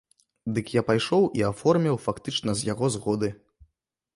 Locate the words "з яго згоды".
2.63-3.29